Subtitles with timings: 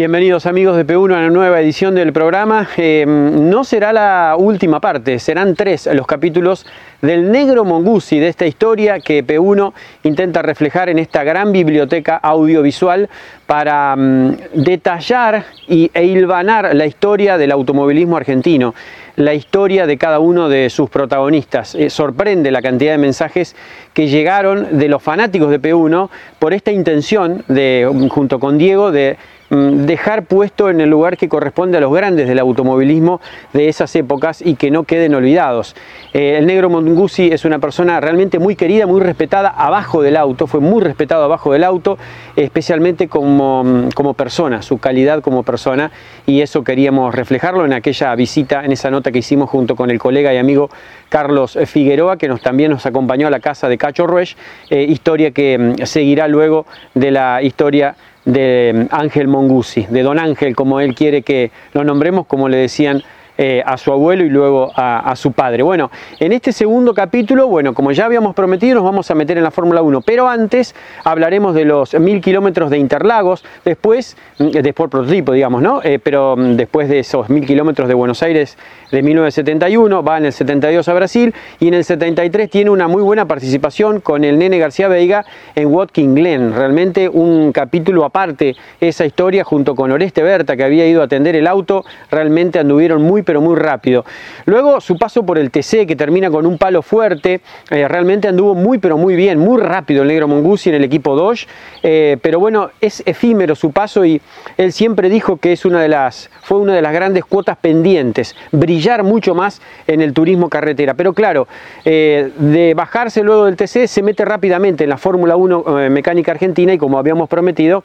[0.00, 2.66] Bienvenidos amigos de P1 a la nueva edición del programa.
[2.78, 6.64] Eh, no será la última parte, serán tres los capítulos
[7.02, 13.10] del negro Mongusi, de esta historia que P1 intenta reflejar en esta gran biblioteca audiovisual
[13.44, 18.74] para mm, detallar y, e hilvanar la historia del automovilismo argentino
[19.16, 21.74] la historia de cada uno de sus protagonistas.
[21.74, 23.54] Eh, sorprende la cantidad de mensajes
[23.92, 29.18] que llegaron de los fanáticos de P1 por esta intención de, junto con Diego, de
[29.18, 33.20] Mm, dejar puesto en el lugar que corresponde a los grandes del automovilismo
[33.52, 35.74] de esas épocas y que no queden olvidados.
[36.12, 40.46] Eh, el negro Mongusi es una persona realmente muy querida, muy respetada abajo del auto,
[40.46, 41.98] fue muy respetado abajo del auto,
[42.36, 45.90] especialmente como, mm, como persona, su calidad como persona,
[46.26, 49.98] y eso queríamos reflejarlo en aquella visita, en esa nota que hicimos junto con el
[49.98, 50.70] colega y amigo
[51.08, 54.36] Carlos Figueroa, que nos, también nos acompañó a la casa de Cacho Ruesch,
[54.70, 60.54] eh, historia que mm, seguirá luego de la historia de Ángel Mongusi, de Don Ángel,
[60.54, 63.02] como él quiere que lo nombremos, como le decían
[63.42, 65.62] eh, a su abuelo y luego a, su padre.
[65.62, 69.44] Bueno, en este segundo capítulo, bueno, como ya habíamos prometido, nos vamos a meter en
[69.44, 70.74] la Fórmula 1, pero antes
[71.04, 75.80] hablaremos de los mil kilómetros de Interlagos, después, mm, después prototipo, digamos, ¿no?
[75.82, 78.58] Eh, pero mm, después de esos mil kilómetros de Buenos Aires
[78.92, 83.00] de 1971, va en el 72 a Brasil y en el 73 tiene una muy
[83.00, 85.24] buena participación con el nene García Veiga
[85.54, 86.54] en Watkins Glen.
[86.54, 91.36] Realmente un capítulo aparte esa historia junto con Oreste Berta que había ido a atender
[91.36, 94.04] el auto, realmente anduvieron muy pero muy rápido.
[94.44, 98.56] Luego su paso por el TC que termina con un palo fuerte, eh, realmente anduvo
[98.56, 101.46] muy pero muy bien, muy rápido el negro Mongusi en el equipo Dodge,
[101.84, 104.20] eh, pero bueno, es efímero su paso y
[104.56, 108.34] él siempre dijo que es una de las, fue una de las grandes cuotas pendientes,
[108.50, 110.94] brillar mucho más en el turismo carretera.
[110.94, 111.46] Pero claro,
[111.84, 116.72] eh, de bajarse luego del TC se mete rápidamente en la Fórmula 1 mecánica argentina
[116.72, 117.84] y como habíamos prometido,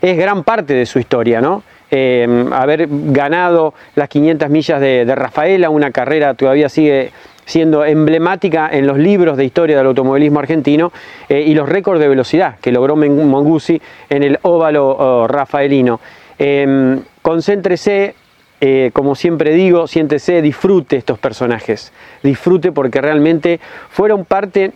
[0.00, 1.64] es gran parte de su historia, ¿no?
[1.96, 7.12] Eh, haber ganado las 500 millas de, Rafaela, una carrera todavía sigue
[7.44, 10.90] siendo emblemática en los libros de historia del automovilismo argentino
[11.28, 16.00] eh, y los récords de velocidad que logró Mongusi en el óvalo oh, rafaelino.
[16.36, 18.16] Em, concéntrese,
[18.60, 21.92] eh, como siempre digo, siéntese, disfrute estos personajes,
[22.24, 24.72] disfrute porque realmente fueron parte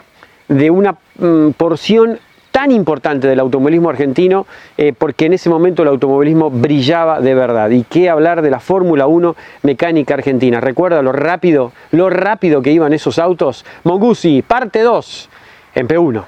[0.47, 2.21] de una mm, porción
[2.59, 4.45] tan importante del automovilismo argentino,
[4.77, 7.71] eh, porque en ese momento el automovilismo brillaba de verdad.
[7.71, 10.61] Y qué hablar de la Fórmula 1 mecánica argentina.
[10.61, 13.65] Recuerda lo rápido, lo rápido que iban esos autos.
[13.85, 15.31] Mongusi, parte 2,
[15.77, 16.25] en P1.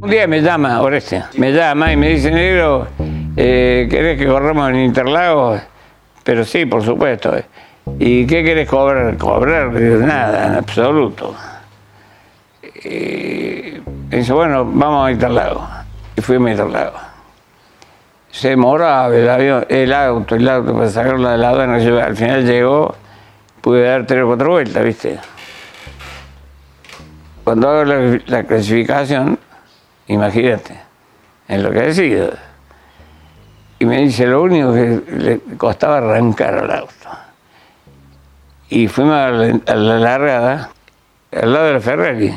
[0.00, 2.88] Un día me llama Oreste, me llama y me dice, negro,
[3.36, 5.62] eh, ¿querés que corramos en Interlagos?
[6.24, 7.36] Pero sí, por supuesto.
[7.98, 9.16] ¿Y qué querés cobrar?
[9.16, 11.34] Cobrar, nada, en absoluto.
[12.84, 15.66] Y dice, bueno, vamos a Interlago.
[16.16, 16.96] Y fuimos a Interlago.
[18.30, 21.74] Se demoraba el, avión, el auto, el auto para sacarlo de la aduana.
[22.04, 22.94] Al final llegó,
[23.60, 25.18] pude dar tres o cuatro vueltas, ¿viste?
[27.44, 29.38] Cuando hago la, clasificación,
[30.06, 30.80] imagínate,
[31.48, 32.30] en lo que he sido.
[33.80, 37.21] Y me dice, lo único que le costaba arrancar al auto
[38.72, 39.30] y fuimos a
[39.74, 40.70] la, largada,
[41.30, 42.34] al lado de la Ferrari.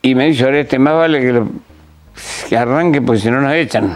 [0.00, 1.42] Y me dijo, este más vale que,
[2.48, 3.92] que arranque porque si no nos echan.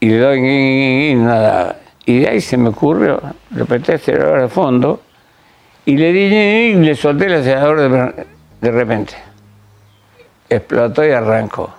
[0.00, 1.76] Y le doy nada.
[2.04, 3.20] Y de ahí se me ocurrió,
[3.54, 5.02] el acelerador a fondo
[5.84, 8.26] y le di y le solté el acelerador de,
[8.60, 9.14] de repente.
[10.48, 11.72] Explotó y arrancó.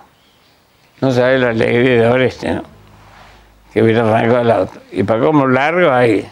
[1.02, 2.62] No sabés la alegría de Oreste, ¿no?
[3.70, 4.80] Que hubiera arrancado el auto.
[4.92, 6.26] Y para cómo largo ahí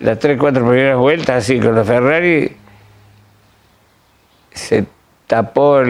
[0.00, 2.56] las tres, cuatro primeras vueltas, así con la Ferrari,
[4.52, 4.84] se
[5.26, 5.80] tapó,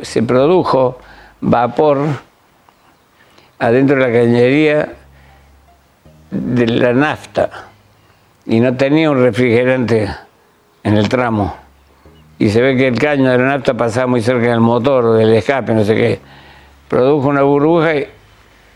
[0.00, 0.98] se produjo
[1.40, 1.98] vapor
[3.58, 4.92] adentro de la cañería
[6.30, 7.50] de la nafta
[8.46, 10.08] y no tenía un refrigerante
[10.84, 11.54] en el tramo.
[12.38, 15.34] Y se ve que el caño de la nafta pasaba muy cerca del motor, del
[15.34, 16.20] escape, no sé qué.
[16.86, 18.06] Produjo una burbuja y,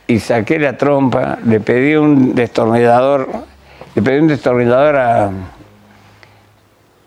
[0.08, 3.28] y saqué la trompa, le pedí un destornillador,
[3.94, 5.30] le pedí un destornillador a,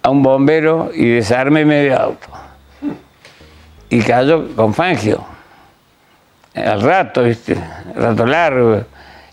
[0.01, 2.27] a un bombero y desarmé medio auto.
[3.89, 5.23] Y cayó con Fangio.
[6.53, 7.57] Al rato, ¿viste?
[7.95, 8.83] Al rato largo.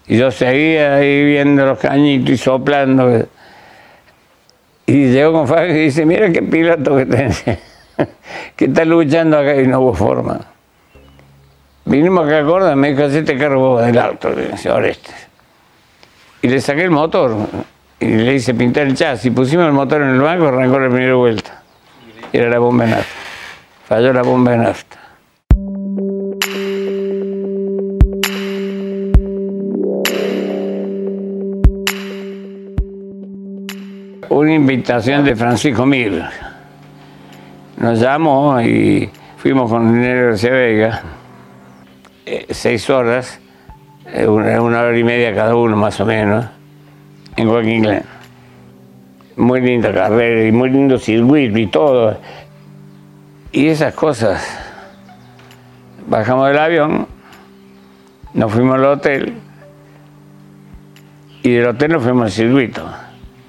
[0.07, 3.27] Y yo seguía ahí viendo los cañitos y soplando.
[4.87, 7.45] Y llegó con Fangio y dice, mira qué piloto que tenés,
[8.57, 10.41] que está luchando acá y no hubo forma.
[11.85, 15.32] Vinimos acá a Córdoba, me dijo, te cargo del auto, señor este.
[16.43, 17.37] Y le saqué el motor
[18.01, 19.33] y le hice pintar el chasis.
[19.33, 21.63] Pusimos el motor en el banco, arrancó la primera vuelta.
[22.33, 23.15] Era la bomba de nafta.
[23.87, 24.99] Falló la bomba de nafta.
[34.29, 36.25] Una invitación de Francisco Mir.
[37.77, 41.03] Nos llamó y fuimos con el Nero García Vega,
[42.27, 43.42] eh, seis horas,
[44.27, 46.47] una, una hora y media cada uno más o menos,
[47.37, 47.87] en Joaquín.
[49.37, 52.19] Muy linda carrera y muy lindo circuito y todo.
[53.51, 54.59] Y esas cosas.
[56.07, 57.07] Bajamos del avión,
[58.35, 59.35] nos fuimos al hotel
[61.43, 62.89] y del hotel nos fuimos al circuito.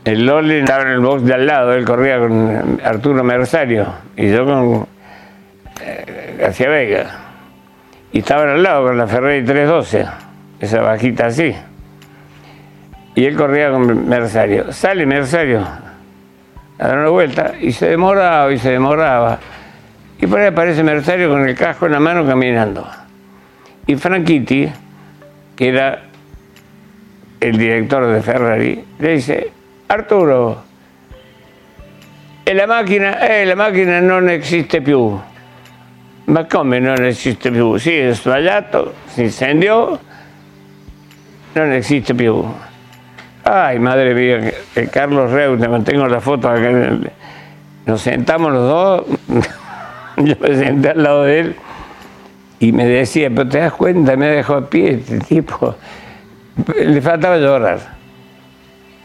[0.04, 4.30] El Loli estaba en el box de al lado, él corría con Arturo Mersario y
[4.30, 4.88] yo con
[5.82, 7.20] eh, García Vega.
[8.12, 10.06] Y estaban al lado con la Ferrari 312,
[10.64, 11.56] esa bajita así.
[13.16, 14.72] Y él corría con Mersario.
[14.72, 15.62] Sale Mersario
[16.80, 19.40] a dar una vuelta y se demoraba y se demoraba.
[20.20, 22.88] Y por ahí aparece Mersario con el casco en la mano caminando.
[23.86, 24.72] Y Franchitti,
[25.56, 26.02] que era
[27.40, 29.52] el director de Ferrari, le dice,
[29.88, 30.64] Arturo,
[32.46, 35.20] e la macchina, eh, la macchina non esiste più.
[36.26, 37.78] Ma come non esiste più?
[37.78, 40.00] Sì, è sbagliato, si incendiò,
[41.56, 42.44] non esiste più.
[43.44, 46.70] Ay, madre mía, que- Carlos Reus, te mantengo la foto acá.
[47.86, 49.04] Nos sentamos los dos,
[50.18, 51.56] yo me senté al lado de él
[52.60, 55.76] y me decía, pero te das cuenta, me dejó a pie este tipo.
[56.80, 57.80] Le faltaba llorar.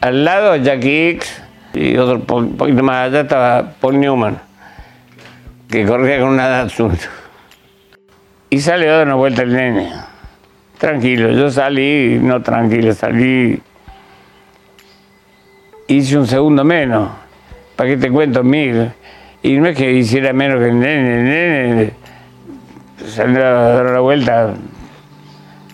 [0.00, 1.42] Al lado Jackie X
[1.74, 4.38] y otro poquito más allá estaba Paul Newman,
[5.68, 6.96] que corría con una Datsun.
[8.50, 9.92] Y sale dar una vuelta el nene.
[10.78, 13.60] Tranquilo, yo salí, no tranquilo, salí.
[15.88, 17.08] Hice un segundo menos.
[17.74, 18.90] ¿Para qué te cuento mil?
[19.42, 21.90] Y no es que hiciera menos que el nene, el nene
[23.06, 24.54] salió a dar la vuelta.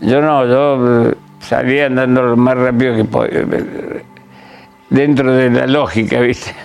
[0.00, 3.44] Yo no, yo eh, salí andando lo más rápido que podía.
[4.90, 6.52] Dentro de la lógica, ¿viste?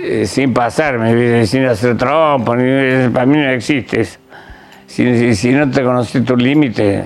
[0.00, 4.20] Eh, sin pasarme, sin hacer trompo, ni- para mí no existe eso.
[4.98, 7.04] Si, no te conoces tu límite,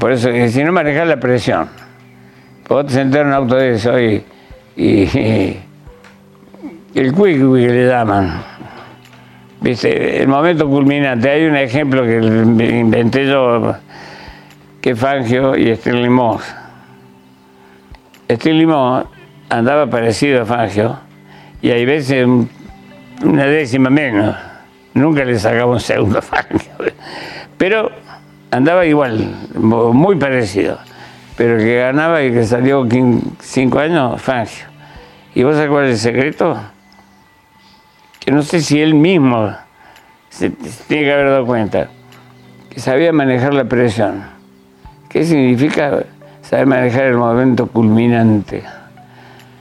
[0.00, 1.68] por eso, si no manejas la presión,
[2.68, 4.24] vos te sentás en un auto de eso y,
[6.96, 8.42] el quick que le llaman,
[9.62, 13.76] el momento culminante, hay un ejemplo que inventé yo,
[14.80, 16.42] que Fangio y Stirling Moss.
[18.28, 19.04] Stirling Moss
[19.48, 20.98] andaba parecido a Fangio
[21.62, 22.50] y hay veces un-
[23.22, 24.47] una décima menos.
[24.94, 26.72] Nunca le sacaba un segundo Fangio.
[27.56, 27.90] Pero
[28.50, 30.78] andaba igual, muy parecido.
[31.36, 32.86] Pero que ganaba y que salió
[33.40, 34.66] cinco años, Fangio.
[35.34, 36.58] ¿Y vos sabés el secreto?
[38.18, 39.54] Que no sé si él mismo
[40.30, 41.88] se tiene que haber dado cuenta.
[42.70, 44.24] Que sabía manejar la presión.
[45.08, 46.02] ¿Qué significa
[46.42, 48.64] saber manejar el momento culminante?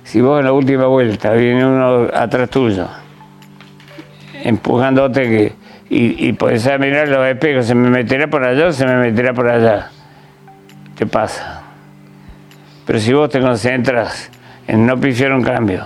[0.04, 2.88] Si vos en la última vuelta viene uno atrás tuyo,
[4.44, 5.54] empujándote que,
[5.90, 9.48] y, podés mirar los espejos, se me meterá por allá o se me meterá por
[9.48, 9.90] allá.
[10.98, 11.62] ¿Qué pasa?
[12.86, 14.32] Pero si vos te concentras
[14.68, 15.86] en no pifiar un cambio,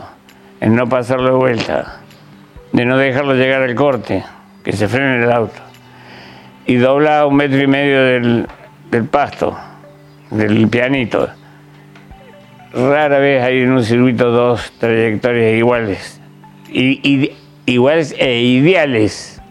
[0.60, 2.00] en no pasarlo de vuelta,
[2.72, 4.24] de no dejarlo llegar al corte,
[4.64, 5.60] que se frene el auto,
[6.66, 8.48] y dobla un metro y medio del,
[9.10, 9.58] pasto,
[10.30, 11.30] del pianito,
[12.74, 16.22] rara vez hay en un circuito dos trayectorias iguales.
[16.72, 17.31] Y-
[17.72, 19.42] iguales e ideales.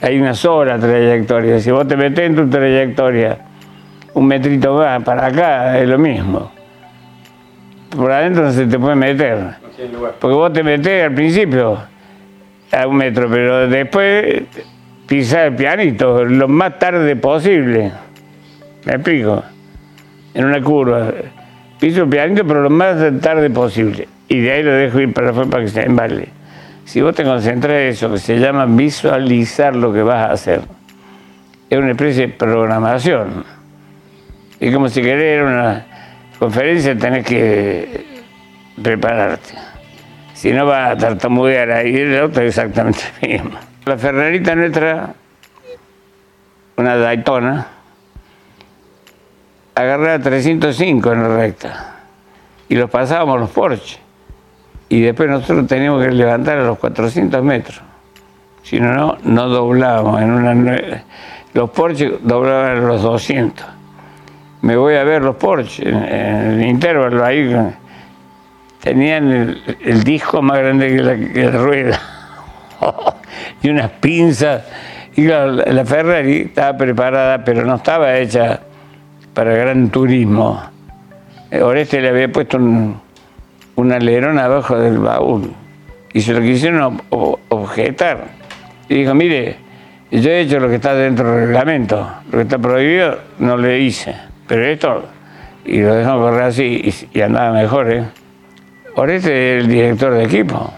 [0.00, 1.60] Hay una sola trayectoria.
[1.60, 3.38] Si vos te metés en tu trayectoria
[4.14, 6.50] un metrito más para acá, es lo mismo.
[7.94, 9.56] Por adentro no se te puede meter.
[10.20, 11.78] Porque vos te metés al principio
[12.72, 14.42] a un metro, pero después
[15.06, 17.92] pisás el pianito lo más tarde posible.
[18.84, 19.42] ¿Me explico?
[20.34, 21.12] En una curva.
[21.78, 24.06] Piso el pianito, pero lo más tarde posible.
[24.28, 26.39] y de ahí lo dejo ir para afuera para que se embale.
[26.90, 30.62] Si vos te concentras en eso, que se llama visualizar lo que vas a hacer,
[31.68, 33.44] es una especie de programación.
[34.58, 35.86] Y como si querés una
[36.36, 38.24] conferencia, tenés que
[38.82, 39.54] prepararte.
[40.34, 43.58] Si no vas a tartamudear ahí, otro es exactamente lo mismo.
[43.84, 45.14] La Ferrarita nuestra,
[46.76, 47.68] una Daytona,
[49.76, 51.94] agarraba 305 en la recta
[52.68, 54.09] y los pasábamos los Porsche.
[54.90, 57.80] Y después nosotros teníamos que levantar a los 400 metros.
[58.64, 60.20] Si no, no, no doblábamos.
[60.20, 61.04] En una,
[61.54, 63.66] los Porsche doblaban a los 200.
[64.62, 67.56] Me voy a ver los Porsche en, el intervalo ahí.
[68.80, 72.00] Tenían el, disco más grande que la, que la rueda.
[73.62, 74.64] y unas pinzas.
[75.14, 78.58] Y la, la Ferrari estaba preparada, pero no estaba hecha
[79.34, 80.60] para gran turismo.
[81.48, 83.00] Eh, Oreste le había puesto un,
[83.92, 85.52] alerón abajo del baúl
[86.12, 88.24] y se lo quisieron objetar.
[88.88, 89.56] Y dijo, mire,
[90.10, 93.74] yo he hecho lo que está dentro del reglamento, lo que está prohibido no lo
[93.74, 94.14] hice,
[94.48, 95.04] pero esto,
[95.64, 97.92] y lo dejamos correr así y, andaba mejor.
[97.92, 98.04] ¿eh?
[98.96, 100.72] Oreste es el director de equipo.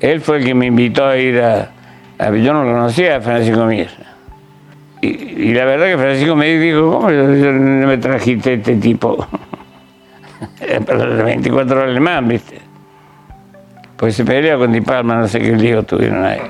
[0.00, 1.70] Él fue el que me invitó a ir a,
[2.18, 3.88] yo no lo conocía a Francisco Mier.
[5.00, 9.26] Y, la verdad que Francisco me dijo, ¿cómo no me trajiste este tipo?
[10.58, 12.60] Pero 24 horas alemán, ¿viste?
[13.96, 16.40] Pues se peleó con Di Palma, no sé qué lío tuvieron ahí.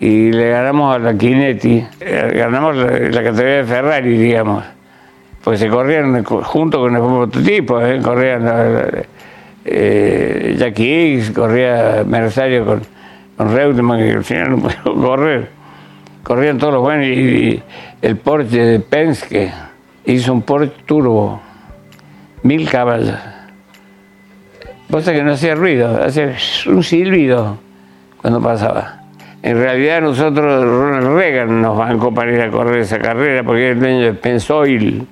[0.00, 4.64] Y le ganamos a la Kinetti, eh, ganamos la, categoría de Ferrari, digamos.
[5.42, 8.00] Pues se corrían junto con el prototipo, ¿eh?
[8.02, 8.46] corrían
[9.64, 12.82] eh, Jackie X, corría Mercedes con,
[13.36, 15.60] con Reutemann, que al final no pudo correr
[16.22, 17.62] corrían todos los buenos y,
[18.02, 19.52] el Porsche de Penske
[20.06, 21.40] hizo un Porsche turbo,
[22.42, 23.18] mil caballos.
[24.90, 26.34] Cosa que no hacía ruido, hacía
[26.66, 27.58] un silbido
[28.20, 29.00] cuando pasaba.
[29.42, 33.72] En realidad nosotros, Ronald Reagan nos bancó para ir a correr esa carrera porque era
[33.72, 35.06] el dueño de Pensoil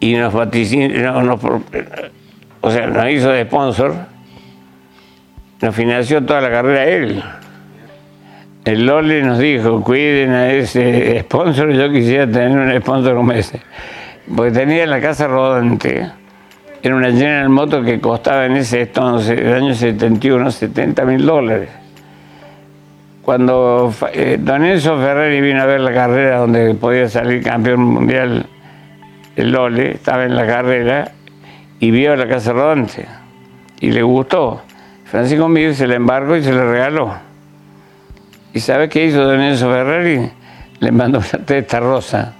[0.00, 1.38] y nos vaticinó,
[2.60, 3.94] o sea, nos hizo de sponsor,
[5.62, 7.22] nos financió toda la carrera él.
[8.64, 13.60] El Lole nos dijo, cuiden a ese sponsor, yo quisiera tener un sponsor como ese.
[14.34, 16.10] Porque tenía la casa rodante,
[16.82, 21.70] era una General Moto que costaba en ese entonces, el año 71, 70 mil dólares.
[23.22, 28.46] Cuando eh, Don Enzo Ferrari vino a ver la carrera donde podía salir campeón mundial,
[29.36, 31.12] el Lole estaba en la carrera
[31.80, 33.06] y vio la casa rodante
[33.80, 34.62] y le gustó.
[35.04, 37.14] Francisco Miguel se le embarcó y se le regaló.
[38.52, 40.30] ¿Y sabe qué hizo Don Enzo Ferrari?
[40.80, 42.34] Le mandó una testa rosa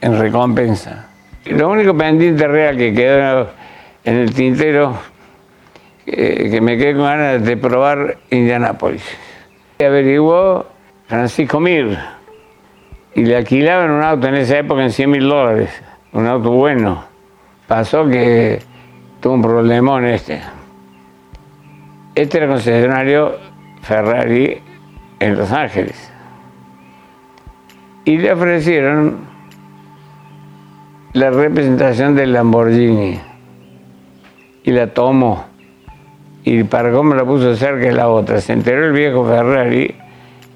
[0.00, 1.06] en recompensa.
[1.46, 3.50] Lo único pendiente real que quedó
[4.04, 4.96] en el tintero,
[6.04, 9.04] que me quedé con ganas de probar Indianápolis.
[9.78, 10.66] Averiguó
[11.06, 11.98] Francisco Mir
[13.14, 15.70] y le alquilaban un auto en esa época en 100 mil dólares,
[16.12, 17.04] un auto bueno.
[17.66, 18.60] Pasó que
[19.20, 20.40] tuvo un problemón este.
[22.14, 23.38] Este era concesionario
[23.82, 24.60] Ferrari
[25.20, 26.12] en Los Ángeles.
[28.04, 29.29] Y le ofrecieron
[31.12, 33.18] la representación del Lamborghini.
[34.62, 35.46] Y la tomó.
[36.44, 38.40] Y para cómo la puso cerca de la otra.
[38.40, 39.94] Se enteró el viejo Ferrari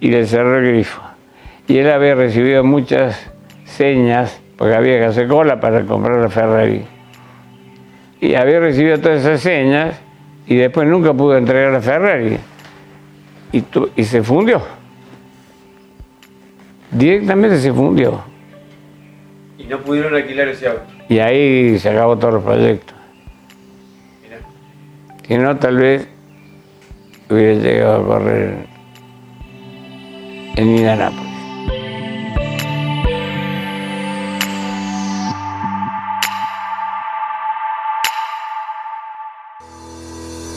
[0.01, 1.01] y le cerró el grifo.
[1.67, 3.31] Y él había recibido muchas
[3.65, 6.85] señas, porque había que hacer cola para comprar la Ferrari.
[8.21, 10.01] Y había recibido todas esas señas
[10.47, 12.39] y después nunca pudo entregar la Ferrari
[13.53, 13.65] y,
[13.97, 14.63] y se fundió.
[16.91, 18.34] Directamente se fundió.
[19.65, 20.85] Y no pudieron alquilar ese auto.
[21.09, 22.93] Y ahí se acabó todo el proyecto.
[25.27, 26.07] Si no, tal vez
[27.31, 28.67] hubiera llegado a correr
[30.57, 31.35] en Indianápolis.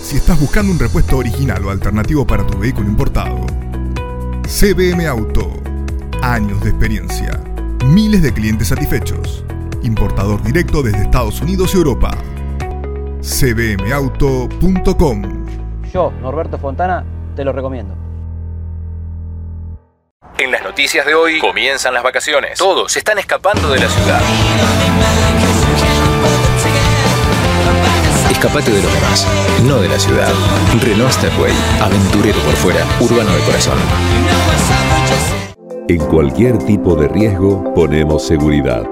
[0.07, 3.45] si estás buscando un repuesto original o alternativo para tu vehículo importado.
[4.47, 5.51] CBM Auto.
[6.21, 7.56] Años de experiencia.
[7.87, 9.45] Miles de clientes satisfechos.
[9.81, 12.11] Importador directo desde Estados Unidos y Europa.
[13.21, 14.41] cbmauto.com.
[15.93, 17.95] Yo, Norberto Fontana, te lo recomiendo.
[20.37, 22.59] En las noticias de hoy comienzan las vacaciones.
[22.59, 24.21] Todos están escapando de la ciudad.
[28.29, 29.25] Escapate de lo demás,
[29.63, 30.33] no de la ciudad.
[30.81, 33.77] Renault Stepway, aventurero por fuera, urbano de corazón.
[35.89, 38.83] En cualquier tipo de riesgo ponemos seguridad.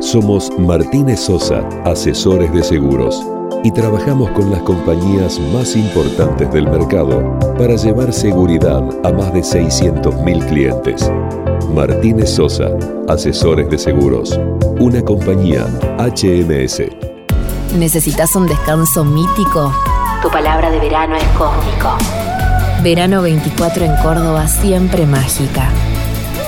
[0.00, 3.22] Somos Martínez Sosa, asesores de seguros,
[3.64, 9.40] y trabajamos con las compañías más importantes del mercado para llevar seguridad a más de
[9.40, 11.12] 600.000 clientes.
[11.74, 12.70] Martínez Sosa,
[13.08, 14.40] asesores de seguros,
[14.80, 15.66] una compañía
[15.98, 16.84] HMS.
[17.76, 19.70] ¿Necesitas un descanso mítico?
[20.22, 21.90] Tu palabra de verano es cósmico.
[22.82, 25.70] Verano 24 en Córdoba, siempre mágica.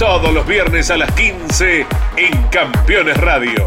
[0.00, 3.66] Todos los viernes a las 15 en Campeones Radio.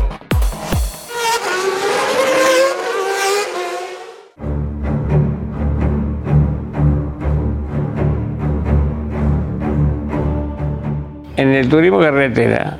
[11.37, 12.79] En el turismo carretera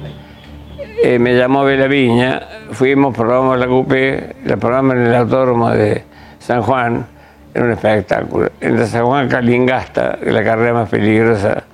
[1.04, 2.42] eh, me llamó Viña,
[2.72, 6.04] fuimos, probamos la CUPE, la probamos en el autódromo de
[6.40, 7.06] San Juan,
[7.54, 8.50] era un espectáculo.
[8.60, 11.66] En la San Juan Calingasta, la carrera más peligrosa.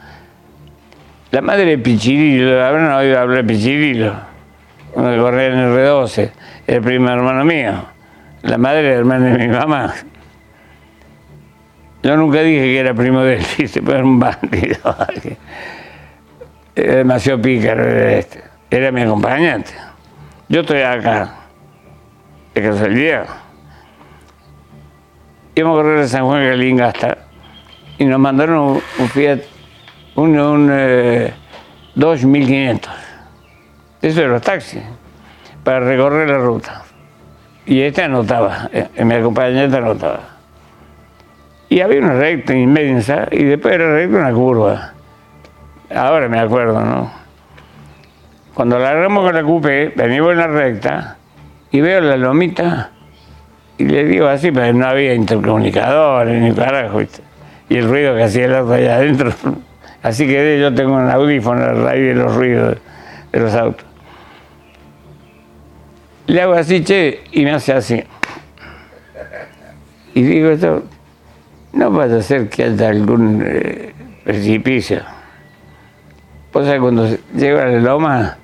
[1.31, 4.13] La madre de Pichirilo, habrán oído hablar de Pichirilo,
[4.95, 6.31] uno corría en el R12,
[6.65, 7.85] el primo hermano mío.
[8.41, 9.93] La madre era hermana de mi mamá.
[12.01, 13.81] Yo nunca dije que era primo de él, ¿viste?
[13.81, 14.77] pero era un bandido.
[16.75, 18.41] Era demasiado pícaro, era este.
[18.71, 19.71] Era mi acompañante.
[20.47, 21.35] Yo estoy acá,
[22.53, 23.25] de casualidad.
[25.55, 27.17] Íbamos a correr a San Juan Galingasta
[27.97, 29.39] y nos mandaron un Fiat,
[30.19, 31.33] un, un eh,
[31.95, 32.91] 2500.
[34.01, 34.81] Eso de los taxis,
[35.63, 36.83] para recorrer la ruta.
[37.65, 40.21] Y este anotaba, eh, mi acompañante anotaba.
[41.69, 44.93] Y había una recta inmensa y después era recta una curva.
[45.93, 47.11] Ahora me acuerdo, ¿no?
[48.53, 51.17] Cuando largamos con la cupé, venimos en la recta
[51.71, 52.91] y veo la lomita
[53.77, 57.01] y le digo así, pero no había intercomunicadores ni carajo.
[57.69, 59.31] Y el ruido que hacía el auto allá adentro.
[60.01, 62.77] Así que yo tengo un audífono a raíz de los ruidos
[63.31, 63.85] de los autos.
[66.27, 68.03] Le hago así, che, y me hace así.
[70.13, 70.83] Y digo, esto,
[71.73, 75.01] no vaya a ser que haya algún eh, precipicio.
[76.51, 78.37] Pues cuando llego a la loma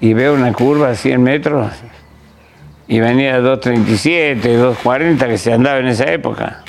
[0.00, 1.72] y veo una curva a 100 metros
[2.86, 6.62] y venía a 2.37, 2.40 que se andaba en esa época.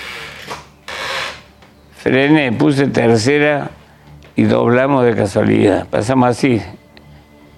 [1.97, 3.69] Frené, puse tercera
[4.39, 5.85] y doblamos de casualidad.
[5.89, 6.61] Pasamos así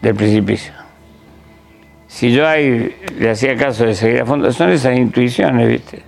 [0.02, 0.74] del precipicio.
[2.08, 6.02] Si yo ahí le hacía caso de seguir a fondo, son esas intuiciones, ¿viste?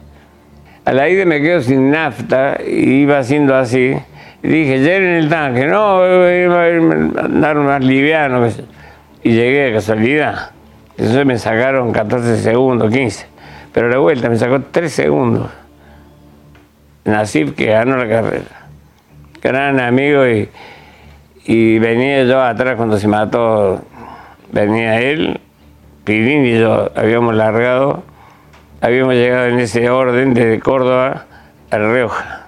[0.83, 3.95] A la ida me quedo sin nafta y iba haciendo así.
[4.41, 5.67] Y dije, llenen el tanque.
[5.67, 8.43] No, iba a andar más liviano.
[9.21, 10.49] Y llegué de casualidad.
[10.97, 13.27] Entonces me sacaron 14 segundos, 15.
[13.71, 15.51] Pero la vuelta me sacó 3 segundos.
[17.05, 18.62] Nasib que ganó la carrera.
[19.43, 20.49] Gran amigo y,
[21.43, 23.81] y venía yo atrás cuando se mató.
[24.53, 25.41] Venía él,
[26.05, 28.03] Pirín y yo habíamos largado.
[28.79, 31.25] Habíamos llegado en ese orden desde Córdoba
[31.69, 32.45] a Rioja.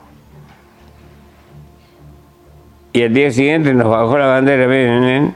[2.94, 5.34] Y el día siguiente nos bajó la bandera Menem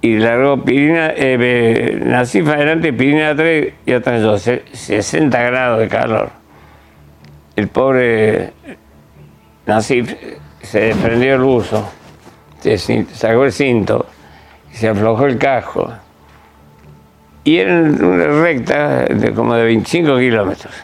[0.00, 6.30] y largó Pirina, eh, Nasif adelante, Pirina atrás y atrás yo, 60 grados de calor.
[7.54, 8.52] El pobre
[9.66, 10.14] Nasif
[10.60, 11.90] se desprendió el buzo,
[12.60, 14.06] se sacó el cinto,
[14.72, 15.92] se aflojó el casco.
[17.44, 20.74] Y era una recta de como de 25 kilómetros.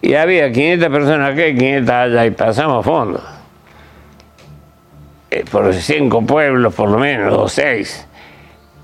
[0.00, 3.36] Y había 500 personas acá y 500 allá y pasamos fondo
[5.50, 8.06] por cinco pueblos por lo menos, o seis.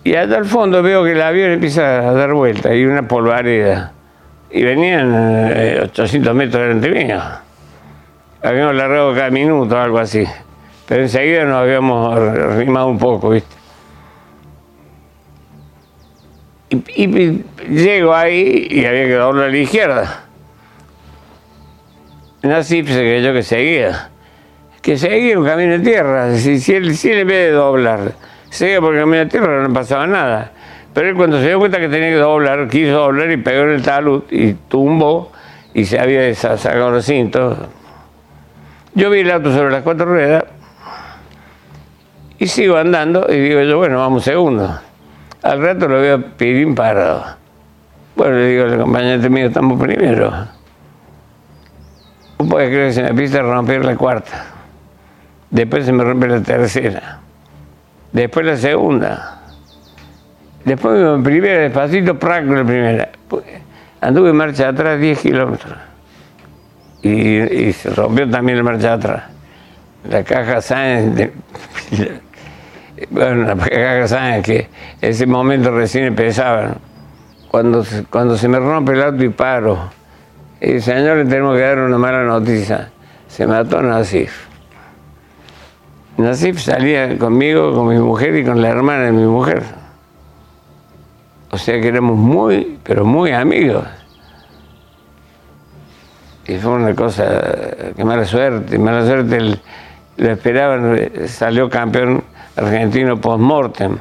[0.04, 3.92] Y allá al fondo veo que el avión empieza a dar vuelta y una polvareda.
[4.50, 7.20] Y venían 800 metros delante mío.
[8.42, 10.24] Habíamos largado cada minuto, algo así.
[10.86, 12.18] Pero enseguida nos habíamos
[12.56, 13.54] rimado un poco, ¿viste?
[16.70, 20.24] Y, y llego ahí y había que doblar a la izquierda.
[22.42, 24.08] Nasif se creyó que seguía.
[24.80, 26.34] Que seguía un camino de tierra.
[26.34, 28.12] Si, si, él, si él en vez de doblar,
[28.50, 30.50] seguía por el camino de tierra, no pasaba nada.
[30.92, 33.70] Pero él cuando se dio cuenta que tenía que doblar, quiso doblar y pegó en
[33.70, 35.30] el talud y tumbó
[35.72, 37.56] y se había sa- sacado los cintos.
[38.94, 40.44] Yo vi el auto sobre las cuatro ruedas
[42.38, 44.78] y sigo andando y digo yo, bueno, vamos segundo.
[45.42, 47.24] Al rato lo veo Pirín parado.
[48.16, 50.32] Bueno, le digo al compañero mío, estamos primero.
[52.38, 54.46] Un poco creo que se me empieza romper la cuarta.
[55.50, 57.20] Después se me rompe la tercera.
[58.12, 59.42] Después la segunda.
[60.64, 63.08] Después mi primera, despacito, prac, la primera.
[64.00, 65.91] Anduve en marcha atrás 10 kilómetros.
[67.02, 69.24] Y, se rompió también la marcha atrás.
[70.08, 71.32] La caja Sáenz, de-
[73.10, 74.68] bueno, la caja Sáenz que
[75.00, 76.76] ese momento recién empezaba.
[77.50, 79.90] Cuando, se- cuando se me rompe el auto y paro,
[80.60, 82.90] y señor, le tenemos que dar una mala noticia.
[83.28, 84.46] Se mató Nasif.
[86.18, 89.62] Nasif salía conmigo, con mi mujer y con la hermana de mi mujer.
[91.50, 93.84] O sea que éramos muy, pero muy amigos.
[96.46, 97.24] Y fue una cosa,
[97.96, 99.58] que mala suerte, mala suerte.
[100.16, 102.24] lo esperaban, eh, salió campeón
[102.56, 103.98] argentino post-mortem.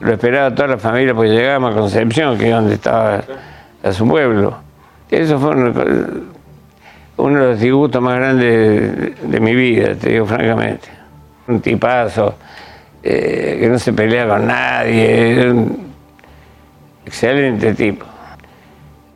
[0.00, 3.22] Lo esperaba toda la familia porque llegábamos a Concepción, que es donde estaba
[3.82, 4.58] a su pueblo.
[5.10, 5.50] Eso fue
[7.16, 10.88] uno de los disgustos más grandes de, mi vida, te digo francamente.
[11.48, 12.34] Un tipazo,
[13.02, 15.92] eh, que no se pelea con nadie, un
[17.04, 18.09] excelente tipo.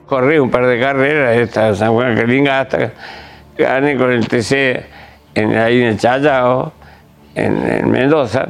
[0.07, 2.93] Corrí un par de carreras, esta San Juan Calinga, hasta
[3.57, 4.85] gané con el TC
[5.35, 6.73] en, ahí en el Chayao,
[7.35, 8.49] en, en Mendoza.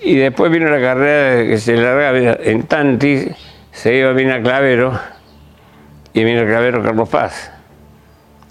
[0.00, 3.26] Y después vino la carrera que se largaba en Tanti,
[3.72, 4.98] se iba a Mina Clavero,
[6.14, 7.50] y Mina Clavero Carlos Paz.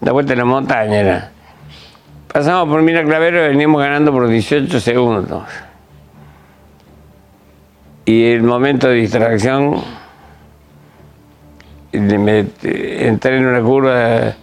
[0.02, 1.32] La vuelta en la montaña.
[2.32, 5.44] Pasamos por Mina Clavero y veníamos ganando por 18 segundos.
[8.06, 9.82] Y el momento de distracción,
[11.94, 14.34] met- entré en una curva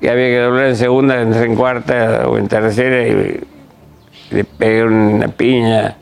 [0.00, 3.40] que había que doblar en segunda, entré en cuarta o en tercera y
[4.30, 5.96] le pegué una piña.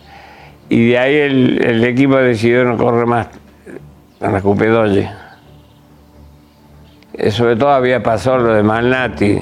[0.69, 3.29] Y de ahí el, el equipo decidió no correr más
[4.19, 5.09] con la Coupe Dodge.
[7.15, 9.39] Eh, Sobre todo había pasado lo de Malnati.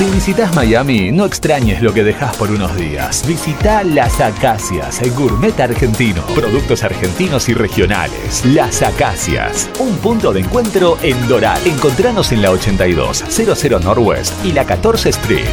[0.00, 3.22] Si visitas Miami, no extrañes lo que dejas por unos días.
[3.28, 6.22] Visita Las Acacias, el gourmet argentino.
[6.34, 8.42] Productos argentinos y regionales.
[8.46, 11.60] Las Acacias, un punto de encuentro en Doral.
[11.66, 15.44] Encontranos en la 82, 00 Northwest y la 14 Street.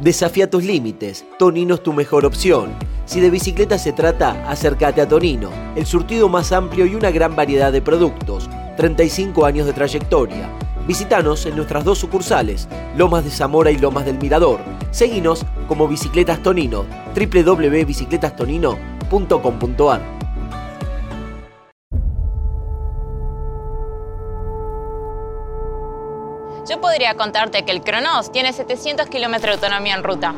[0.00, 1.26] Desafía tus límites.
[1.38, 2.72] Tonino es tu mejor opción.
[3.04, 7.36] Si de bicicleta se trata, acércate a Tonino, el surtido más amplio y una gran
[7.36, 8.48] variedad de productos.
[8.78, 10.48] 35 años de trayectoria.
[10.90, 14.58] Visítanos en nuestras dos sucursales, Lomas de Zamora y Lomas del Mirador.
[14.90, 20.00] Seguinos como Bicicletas Tonino, www.bicicletastonino.com.ar.
[26.68, 30.34] Yo podría contarte que el Cronos tiene 700 kilómetros de autonomía en ruta.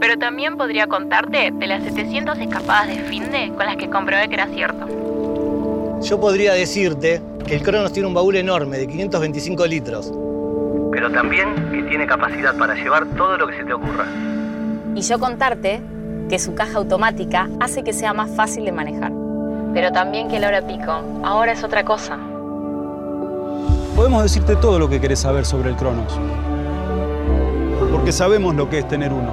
[0.00, 4.34] Pero también podría contarte de las 700 escapadas de finde con las que comprobé que
[4.34, 4.84] era cierto.
[6.02, 10.12] Yo podría decirte que el Cronos tiene un baúl enorme de 525 litros.
[10.90, 14.04] Pero también que tiene capacidad para llevar todo lo que se te ocurra.
[14.94, 15.80] Y yo contarte
[16.28, 19.12] que su caja automática hace que sea más fácil de manejar.
[19.72, 20.90] Pero también que la hora pico
[21.22, 22.18] ahora es otra cosa.
[23.94, 26.18] Podemos decirte todo lo que querés saber sobre el Cronos.
[27.92, 29.32] Porque sabemos lo que es tener uno.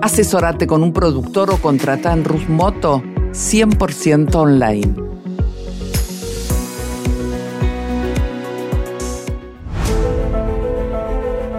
[0.00, 4.94] Asesorate con un productor o contrata en Rus Moto 100% online.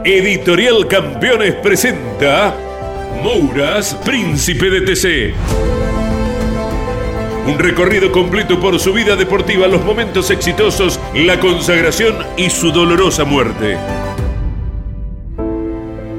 [0.06, 2.56] Editorial Campeones presenta
[3.22, 5.34] Mouras, Príncipe de TC.
[7.46, 13.26] Un recorrido completo por su vida deportiva, los momentos exitosos, la consagración y su dolorosa
[13.26, 13.78] muerte.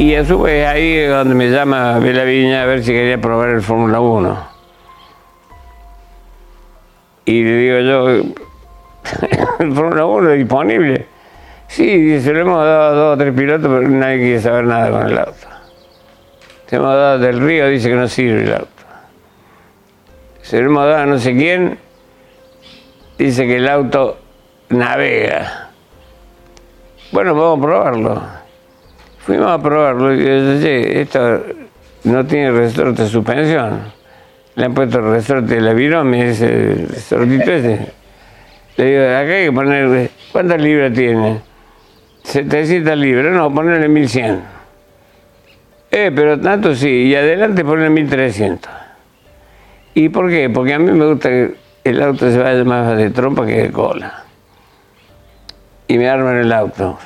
[0.00, 3.50] Y a su vez ahí es donde me llama Viña a ver si quería probar
[3.50, 4.48] el Fórmula 1.
[7.26, 8.08] Y le digo yo,
[9.58, 11.06] el Fórmula 1 es disponible.
[11.68, 14.90] Sí, dice, le hemos dado a dos o tres pilotos, pero nadie quiere saber nada
[14.90, 15.46] con el auto.
[16.64, 18.68] Se hemos dado del río, dice que no sirve el auto.
[20.40, 21.78] Se lo hemos dado a no sé quién,
[23.18, 24.18] dice que el auto
[24.70, 25.68] navega.
[27.12, 28.39] Bueno, vamos a probarlo.
[29.24, 31.42] Fuimos a probarlo y yo dije, esto
[32.04, 33.80] no tiene resorte de suspensión.
[34.54, 37.92] Le han puesto el resorte de la virón, me dice, el resortito ese.
[38.76, 41.40] Le digo, acá hay que poner, ¿cuántas libras tiene?
[42.22, 44.42] 700 libras, no, ponerle 1100.
[45.90, 48.72] Eh, pero tanto sí, y adelante ponerle 1300.
[49.94, 50.48] ¿Y por qué?
[50.48, 51.54] Porque a mí me gusta que
[51.84, 54.24] el auto se vaya más de trompa que de cola.
[55.88, 56.98] Y me arman el auto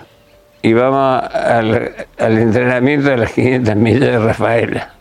[0.65, 4.95] y vamos al, entrenamiento de las 500 millas de Rafaela.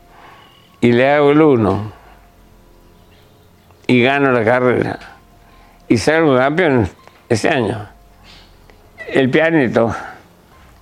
[0.82, 1.94] Y le hago el uno.
[3.88, 5.00] Y gano la carrera.
[5.88, 6.90] Y salgo campeón
[7.30, 7.88] ese año.
[9.08, 9.96] El pianito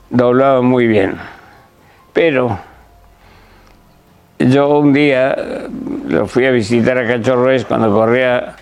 [0.09, 1.15] doblaba muy bien.
[2.11, 2.57] Pero
[4.39, 5.37] yo un día
[6.07, 8.55] lo fui a visitar a Cachorro cuando corría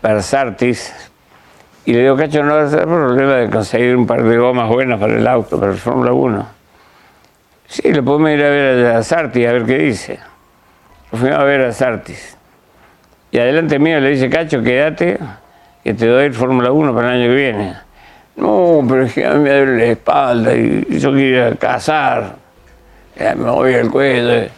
[0.00, 1.10] para Sartis
[1.86, 4.68] y le digo, Cacho, no va a ser problema de conseguir un par de gomas
[4.68, 6.48] buenas para el auto, para el Fórmula 1.
[7.66, 10.18] Sí, lo podemos ir a ver a Sartis, a ver qué dice.
[11.12, 12.36] Lo fuimos a ver a Sartis.
[13.30, 15.18] Y adelante mío le dice, Cacho, quédate,
[15.82, 17.74] que te doy el Fórmula 1 para el año que viene.
[18.36, 22.36] No, pero es que a mí me duele la espalda y yo quiero cazar.
[23.18, 24.48] Ya me voy al cuello.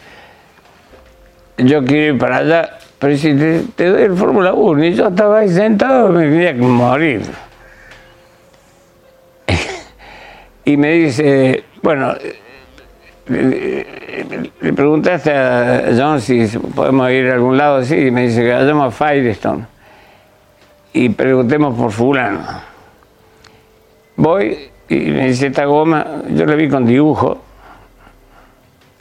[1.58, 2.78] Yo quiero ir para allá.
[2.98, 7.22] Pero si te, doy el Fórmula 1 y yo estaba ahí sentado, me quería morir.
[10.64, 12.14] y me dice, bueno,
[13.26, 13.87] le,
[14.61, 18.52] le, preguntaste a John si podemos ir a algún lado, sí, y me dice que
[18.52, 19.66] vayamos a Firestone
[20.96, 22.40] y preguntemos por fulano.
[24.16, 27.42] Voy y me dice esta goma, yo la vi con dibujo,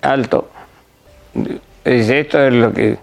[0.02, 0.50] alto.
[1.86, 2.98] Dice, esto es lo que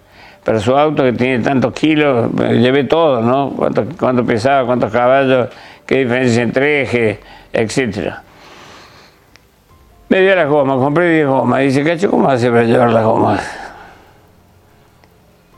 [0.44, 3.50] pero su auto que tiene tantos kilos, llevé todo, ¿no?
[3.50, 5.48] Cuánto, cuánto pesaba, cuántos caballos,
[5.87, 7.18] qué diferencia entre ejes,
[7.52, 8.14] etc.
[10.09, 11.61] Me dio las gomas, compré 10 gomas.
[11.61, 13.40] dice, Cacho, ¿cómo hace para llevar las gomas?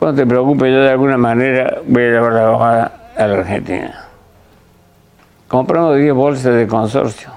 [0.00, 4.04] No te preocupes, yo de alguna manera voy a llevar las gomas a la Argentina.
[5.48, 7.30] Compramos 10 bolsas de consorcio.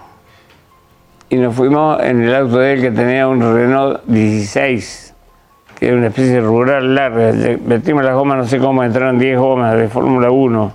[1.30, 5.07] Y nos fuimos en el auto de él que tenía un Renault 16
[5.80, 7.32] que era una especie rural larga.
[7.66, 10.74] Metimos las gomas, no sé cómo, entraron 10 gomas de Fórmula 1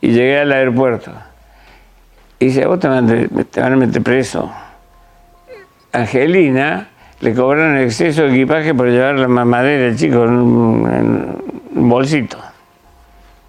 [0.00, 1.12] y llegué al aeropuerto.
[2.38, 4.50] Y dice, vos te, van a meter preso.
[5.92, 6.88] Angelina
[7.20, 12.38] le cobraron exceso de equipaje por llevar la mamadera al chico en un, bolsito.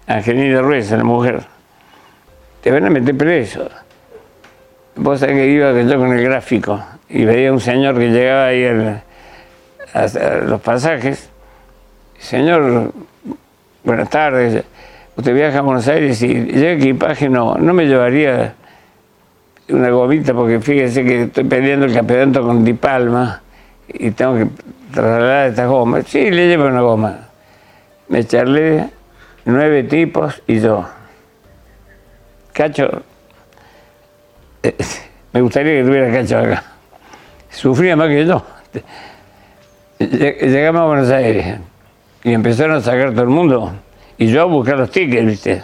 [0.06, 1.42] Angelina Ruiz, la mujer.
[2.62, 3.68] Te van a meter preso.
[4.96, 8.64] Vos sabés que iba yo con el gráfico y veía un señor que llegaba ahí
[8.64, 9.02] al
[10.46, 11.30] los pasajes.
[12.18, 12.92] Señor,
[13.84, 14.64] buenas tardes.
[15.16, 18.54] Usted viaja a Buenos Aires y llega equipaje, no, no me llevaría
[19.68, 23.42] una gomita porque fíjese que estoy peleando el campeonato con Di Palma
[23.88, 24.46] y tengo que
[24.92, 26.06] trasladar estas gomas.
[26.06, 27.18] Sí, le llevo una goma.
[28.08, 28.88] Me charlé
[29.44, 30.86] nueve tipos y yo.
[32.52, 33.02] Cacho,
[34.62, 34.74] eh,
[35.32, 36.64] me gustaría que tuviera Cacho acá.
[37.50, 38.44] Sufría más que yo.
[39.98, 41.58] Llegamos a Buenos Aires.
[42.24, 43.72] Y empezaron a sacar todo el mundo.
[44.16, 45.62] Y yo a buscar los tickets, ¿viste?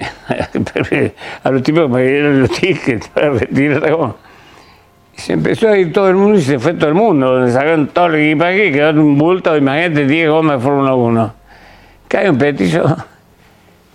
[1.44, 4.14] a los tipos que me dieron los tickets para retirar la
[5.20, 7.32] se empezó a ir todo el mundo y se fue todo el mundo.
[7.32, 11.34] Donde sacaron todo el equipaje y quedó un bulto, imagínate, 10 gomas de Fórmula 1.
[12.08, 12.96] Cae un petizo.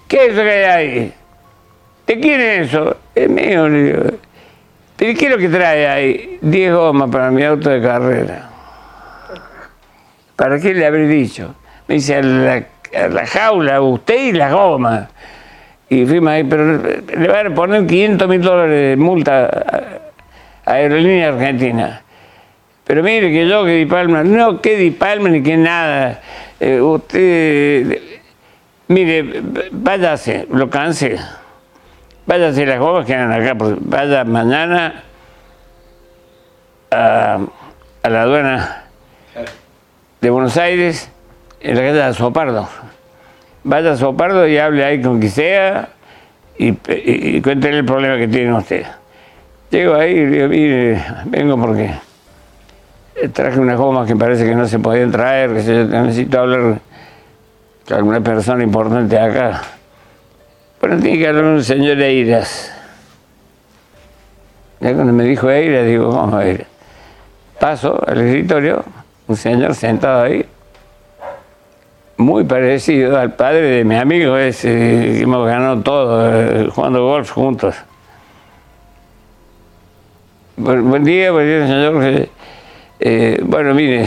[0.08, 1.14] ¿Qué es eso que hay ahí?
[2.06, 2.98] ¿De quién es eso?
[3.16, 4.04] Es mío, le digo.
[4.98, 6.38] ¿Pero qué es lo que trae ahí?
[6.42, 8.50] 10 gomas para mi auto de carrera.
[10.36, 11.56] ¿Para qué le habré dicho?
[11.88, 15.10] Me dice, a la, jaula, usted y las gomas.
[15.90, 19.46] Y fuimos ahí, pero le van a poner 500 mil dólares de multa
[20.66, 22.02] a, Aerolínea Argentina.
[22.86, 26.22] Pero mire que yo, que Di Palma, no, que Di Palma ni que nada.
[26.60, 28.00] Eh, usted,
[28.88, 31.18] mire, váyase, lo cansé.
[32.26, 35.04] Váyase las gomas que andan acá, porque vaya mañana
[36.90, 37.40] a
[38.04, 38.85] la aduana
[40.26, 41.08] de Buenos Aires,
[41.62, 42.68] en la calle de Sopardo.
[43.64, 45.90] Vaya a Sopardo y hable ahí con quien sea
[46.58, 48.88] y, y, el problema que tiene usted.
[49.70, 51.92] Llego ahí y digo, mire, vengo porque
[53.34, 56.80] traje unas gomas que parece que no se podían traer, que yo necesito hablar
[57.88, 59.62] con alguna persona importante acá.
[60.82, 62.74] Bueno, tiene que hablar un señor Eiras.
[64.80, 66.66] Ya cuando me dijo Eiras, digo, vamos a ir.
[67.60, 68.84] Paso al escritorio,
[69.28, 70.46] un señor sentado ahí,
[72.18, 77.76] muy parecido al padre de mi amigo ese, hemos ganado todo, eh, jugando golf juntos.
[80.58, 82.30] Buen, día, buen día, señor.
[83.02, 84.06] Eh, bueno, mire,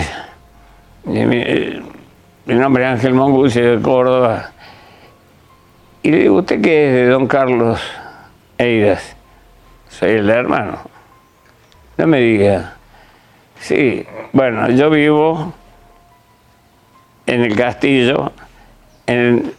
[1.07, 1.83] eh, mi, eh,
[2.47, 4.53] nombre es Ángel Mongucci de Córdoba.
[6.03, 7.81] Y le digo, ¿usted qué es de don Carlos
[8.57, 9.15] Eiras?
[9.91, 10.79] Soy el hermano.
[11.99, 12.78] No me diga.
[13.61, 15.53] Sí, bueno, yo vivo
[17.27, 18.33] en el castillo,
[19.07, 19.53] en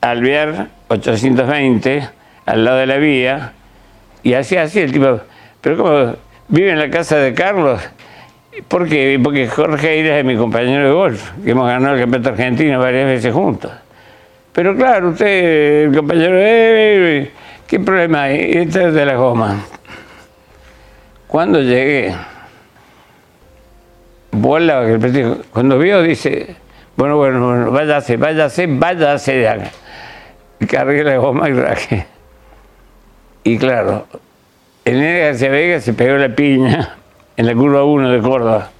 [0.00, 2.08] Alvear 820,
[2.46, 3.52] al lado de la vía,
[4.22, 5.20] y así, así el tipo,
[5.60, 6.16] pero como
[6.48, 7.80] vive en la casa de Carlos,
[8.68, 9.20] ¿por qué?
[9.22, 13.06] Porque Jorge Eiras es mi compañero de golf, que hemos ganado el campeonato argentino varias
[13.06, 13.72] veces juntos.
[14.52, 17.30] Pero claro, usted, el compañero, eh,
[17.66, 18.50] ¿qué problema hay?
[18.54, 19.64] Esta es de la goma.
[21.26, 22.14] Cuando llegué,
[24.32, 26.56] vuela, el cuando vio, dice,
[26.96, 29.70] bueno, bueno, bueno, váyase, váyase, váyase de acá.
[30.60, 32.06] Y cargué la goma y raje.
[33.44, 34.06] Y claro,
[34.84, 36.96] el nene García Vega se pegó la piña
[37.36, 38.70] en la curva 1 de Córdoba.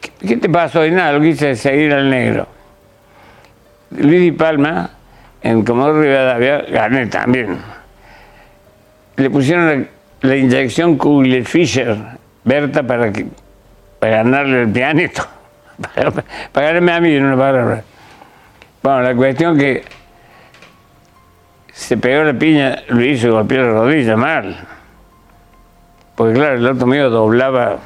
[0.00, 0.86] ¿Qué, qué te pasó?
[0.86, 2.46] Y nada, lo es seguir al negro.
[3.90, 4.90] Luis Di Palma,
[5.42, 7.58] en Comodoro Rivadavia, gané también.
[9.16, 11.96] Le pusieron la, la inyección Kugler-Fischer,
[12.44, 13.26] Berta, para, que,
[14.02, 15.22] para ganarle el pianito.
[16.52, 17.84] Para, ganarme a mí en una palabra.
[18.82, 19.84] Bueno, la cuestión que
[21.72, 24.56] se pegó la piña, lo hizo y golpeó la rodilla mal.
[26.16, 27.76] Porque claro, el auto mío doblaba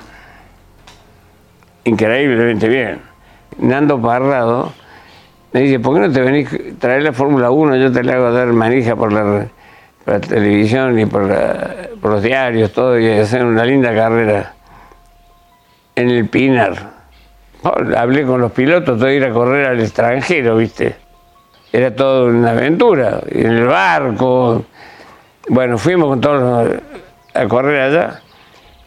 [1.85, 3.03] increíblemente bien.
[3.59, 4.73] Nando Parrado
[5.53, 7.77] me dice, ¿por qué no te venís a traer la Fórmula 1?
[7.77, 9.49] Yo te la hago dar manija por la,
[10.03, 14.56] por la televisión y por, la- por los diarios, todo, y hacer una linda carrera
[15.97, 16.95] en el Pinar.
[17.97, 20.95] Hablé con los pilotos, todo ir a correr al extranjero, ¿viste?
[21.73, 24.65] Era todo una aventura, en el barco.
[25.49, 26.81] Bueno, fuimos con todos
[27.35, 28.21] a correr allá.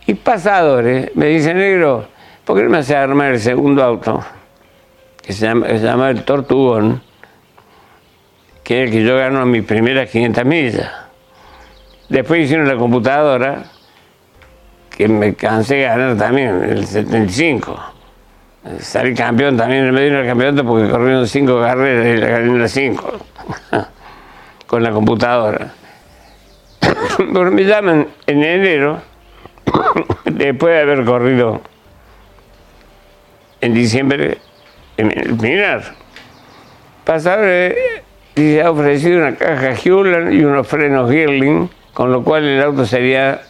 [0.06, 2.08] Y pasadores, me dice, negro,
[2.46, 4.24] ¿por qué no me hace armar el segundo auto?
[5.22, 7.02] Que se llama, el Tortugón,
[8.64, 10.90] que es el que yo gano mis primeras 500 millas.
[12.08, 13.66] Después hicieron la computadora,
[15.00, 17.80] que me cansé de ganar también, el 75.
[18.80, 22.72] Salí campeón también, me dieron el campeonato porque corrieron cinco carreras y la gané las
[22.74, 23.14] cinco.
[24.68, 25.72] Con la computadora.
[27.18, 29.02] Pero me llaman en enero,
[30.26, 31.62] después de haber corrido
[33.62, 34.38] en diciembre
[34.98, 35.96] en el Pinar.
[37.06, 37.74] Pasador
[38.36, 42.86] y ha ofrecido una caja Hewland y unos frenos Girling, con lo cual el auto
[42.86, 43.44] sería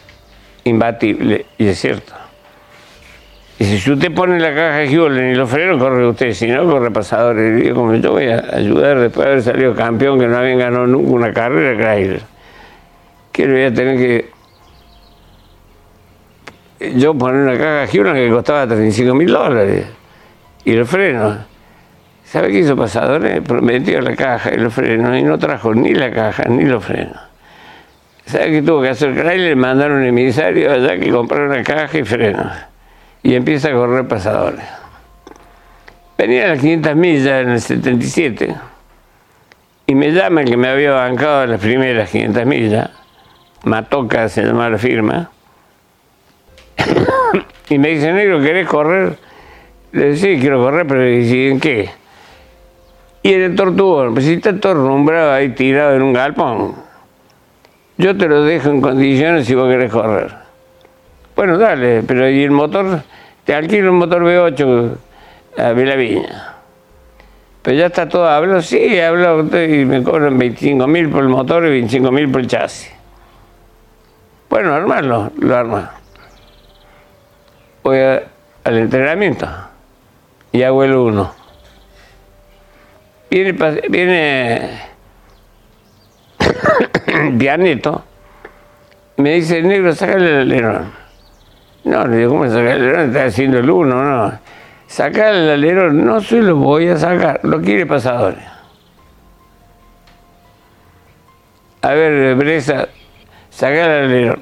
[0.64, 2.14] imbatible, y es cierto.
[3.58, 6.90] Y si usted pone la caja Hewland y los frenos, corre usted, si no, corre
[6.90, 7.60] pasadores.
[7.60, 10.58] Y digo, como yo voy a ayudar después de haber salido campeón, que no habían
[10.58, 12.22] ganado nunca una carrera, Chrysler.
[13.30, 14.30] Que voy a tener que
[16.96, 19.86] yo poner una caja Hewland que costaba 35 mil dólares.
[20.64, 21.38] Y los frenos.
[22.24, 23.42] ¿Sabe qué hizo Pasadores?
[23.42, 27.29] Prometió la caja y los frenos y no trajo ni la caja ni los frenos.
[28.30, 29.56] ¿Sabe qué tuvo que hacer Chrysler?
[29.56, 32.46] Mandaron un emisario allá que comprara una caja y frenos.
[33.22, 34.64] Y empieza a correr Pasadores.
[36.16, 38.54] Venía a las 500 millas en el 77
[39.90, 42.90] y me llama que me había bancado las primeras 500 millas,
[43.64, 45.32] Matoca se llamaba la firma,
[47.68, 49.18] y me dice, negro, ¿querés correr?
[49.90, 51.90] Le digo, sí, quiero correr, pero ¿y en qué?
[53.24, 56.76] Y en el tortuón, pues si está todo ahí tirado en un galpón,
[58.00, 60.32] yo te lo dejo en condiciones si vos querés correr.
[61.36, 63.02] Bueno, dale, pero ¿y el motor?
[63.44, 64.96] Te alquilo un motor V8
[65.58, 66.54] a Viña.
[67.62, 71.66] Pero ya está todo hablado, sí, hablado y me cobran 25 mil por el motor
[71.66, 72.90] y 25 mil por el chasis.
[74.48, 75.92] Bueno, armarlo, lo arma.
[77.82, 79.46] Voy al entrenamiento
[80.52, 81.34] y hago el uno.
[83.30, 83.52] Viene,
[83.88, 84.89] viene
[87.38, 88.04] Pianito,
[89.16, 90.92] me dice, negro, sácale el alerón.
[91.84, 93.08] No, le digo, ¿cómo sacar el alerón?
[93.08, 94.38] Está haciendo el uno, no.
[94.86, 98.44] Sacar el alerón, no se lo voy a sacar, lo quiere pasadores.
[101.82, 102.88] A ver, Bresa,
[103.48, 104.40] sacar el alerón.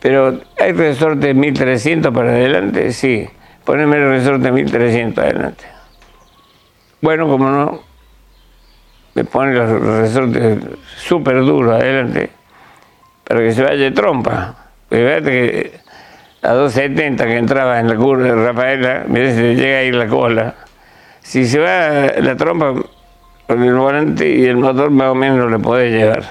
[0.00, 3.28] Pero hay resorte 1300 para adelante, sí.
[3.64, 5.64] Poneme el resorte 1300 adelante.
[7.00, 7.80] Bueno, como no,
[9.16, 10.58] me pone los resortes
[10.98, 12.28] súper duros adelante
[13.24, 14.54] para que se vaya de trompa.
[14.90, 15.72] Fíjate que
[16.42, 20.54] a 270 que entraba en la curva de Rafaela, me dice, llega ahí la cola.
[21.22, 22.74] Si se va la trompa
[23.46, 26.22] con el volante y el motor más o menos le puede llevar.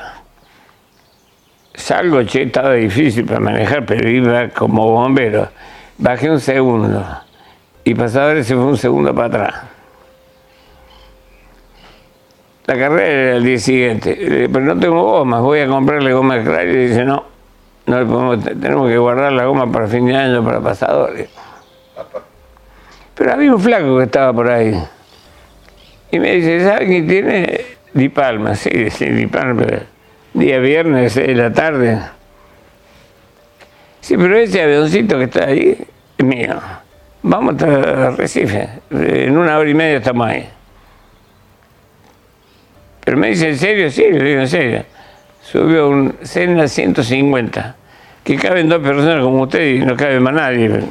[1.73, 5.49] Salgo, che, estaba difícil para manejar, pero iba como bombero.
[5.97, 7.03] Bajé un segundo
[7.83, 9.74] y pasador se fue un segundo para atrás.
[12.67, 16.73] La carrera era el día siguiente, pero no tengo gomas, voy a comprarle goma de
[16.73, 17.23] y dice, no,
[17.85, 21.29] no le podemos, tenemos que guardar la goma para fin de año para pasadores.
[23.13, 24.75] Pero había un flaco que estaba por ahí.
[26.11, 27.61] Y me dice, ¿sabe quién tiene?
[27.93, 29.65] Di Palma, sí, sí, Di Palma.
[30.33, 31.99] Día viernes, de la tarde.
[34.01, 35.77] Sí, pero ese avioncito que está ahí
[36.17, 36.59] es mío.
[37.21, 38.69] Vamos a Recife.
[38.91, 40.49] En una hora y media estamos ahí.
[43.05, 43.91] Pero me dice, ¿en serio?
[43.91, 44.83] Sí, le digo, en serio.
[45.43, 47.75] Subió un Cena 150,
[48.23, 50.81] que caben dos personas como usted y no cabe más nadie.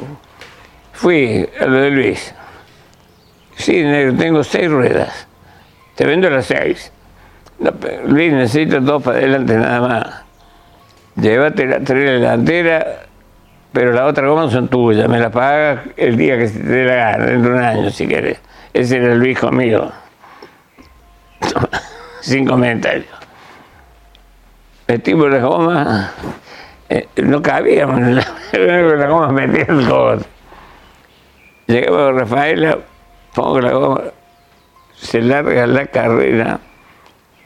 [0.93, 2.33] Fui a lo de Luis.
[3.57, 5.27] Sí, negro, tengo seis ruedas.
[5.97, 6.93] Te vendo las seis.
[8.07, 10.23] Luis, necesito dos para adelante nada más.
[11.17, 13.07] Llévate la tres delantera,
[13.73, 15.09] pero las otras gomas son tuyas.
[15.09, 17.91] Me las pagas el día que se te dé la gana, dentro de un año
[17.91, 18.39] si quieres.
[18.73, 19.93] Ese era Luis conmigo
[22.25, 23.07] sin comentarios.
[24.89, 26.13] Metimos la goma,
[26.89, 28.27] eh, no cabíamos la,
[28.59, 30.25] la goma metía el cogote.
[31.67, 32.79] Llegamos a Rafaela,
[33.35, 34.01] pongo la goma,
[34.95, 36.61] se larga la carrera.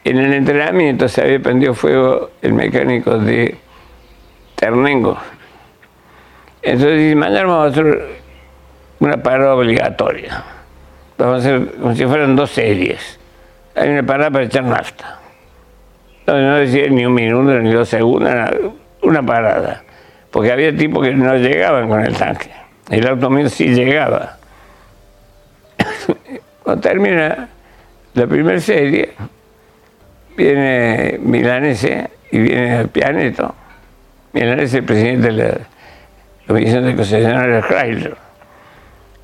[0.05, 3.57] En el entrenamiento se había prendido fuego el mecánico de
[4.55, 5.17] Ternengo.
[6.61, 8.07] Entonces, vamos a hacer
[8.99, 10.41] una parada obligatoria.
[11.17, 13.18] Vamos a hacer como si fueran dos series
[13.79, 15.19] hay una parada para echar nafta.
[16.27, 18.31] No, decía ni un minuto ni dos segundos,
[19.01, 19.83] una parada.
[20.29, 22.51] Porque había tipos que no llegaban con el tanque.
[22.89, 24.37] El auto mío sí llegaba.
[26.63, 27.49] Cuando termina
[28.13, 29.13] la primera serie,
[30.37, 33.55] viene Milanese y viene Pianeto.
[34.33, 35.57] Milanese es el presidente de la
[36.47, 38.17] Comisión de Concesionarios Chrysler.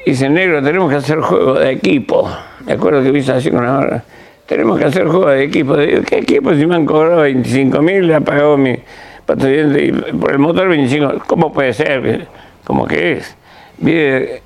[0.05, 2.31] Dice, negro, tenemos que hacer juego de equipo.
[2.65, 4.03] Me acuerdo que viste así con una
[4.45, 5.75] tenemos que hacer juego de equipo.
[5.75, 6.53] ¿Qué equipo?
[6.53, 8.75] Si me han cobrado 25 mil, le ha pagado mi
[9.25, 11.23] patrullante y por el motor 25.
[11.27, 12.27] ¿Cómo puede ser?
[12.63, 13.35] ¿Cómo que es?
[13.77, 14.41] Viene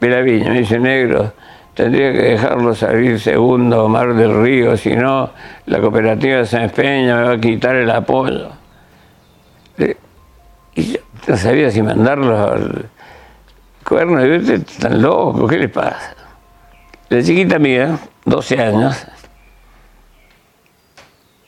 [0.00, 1.32] la Viña, me dice negro,
[1.74, 5.30] tendría que dejarlo salir segundo Mar del Río, si no,
[5.66, 8.50] la cooperativa de San Espeña me va a quitar el apoyo.
[10.74, 12.88] Y yo no sabía si mandarlo al
[13.82, 16.14] cuerno, y este tan loco, ¿qué le pasa?
[17.08, 19.06] La chiquita mía, 12 años,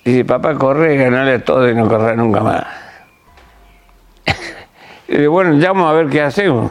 [0.05, 2.67] dice, papá, corre, ganale todo y no correr nunca más.
[5.09, 6.71] y digo, bueno, vamos a ver qué hacemos.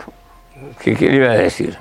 [0.79, 1.77] ¿Qué, le iba a decir?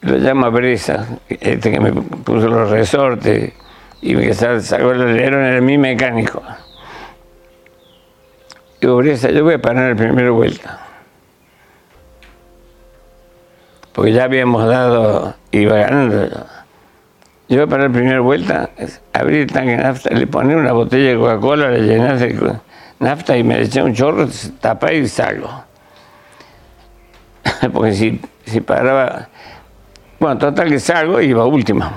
[0.00, 3.52] Lo llama Bresa, este que me puso los resortes
[4.00, 6.42] y me sacó el alerón, era mi mecánico.
[8.80, 10.83] Digo, Bresa, yo voy a parar la primera vuelta
[13.94, 16.46] porque ya habíamos dado, iba ganando.
[17.48, 18.70] Yo para la primera vuelta,
[19.12, 22.52] abrí el tanque de nafta, le ponía una botella de Coca-Cola, le llené de
[22.98, 24.26] nafta y me eché un chorro,
[24.60, 25.64] tapé y salgo.
[27.72, 29.28] porque si, si paraba,
[30.18, 31.88] bueno, total que salgo y iba último.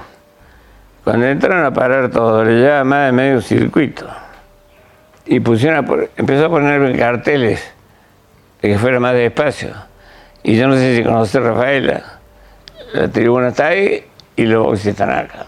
[1.03, 4.05] Cuando entraron a parar todo, le llevaba más de medio circuito.
[5.25, 7.73] Y pusieron a empezó a poner carteles
[8.61, 9.87] de que fuera más despacio.
[10.47, 12.19] Y yo no sé si conoce Rafaela.
[12.93, 14.01] La tribuna está ahí
[14.37, 15.45] y luego si están acá.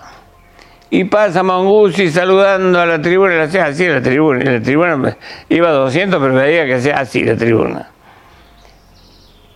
[0.90, 4.42] Y pasa Mongusi saludando a la tribuna, le hacía así la tribuna.
[4.42, 7.90] Y la tribuna iba a 200, pero veía que hacía así la tribuna.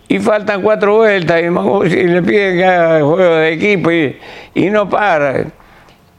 [0.08, 4.18] Y faltan cuatro vueltas y, Mongusi, le piden que haga juego de equipo y,
[4.54, 5.44] y no para.